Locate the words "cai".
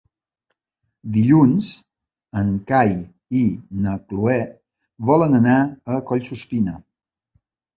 2.73-2.95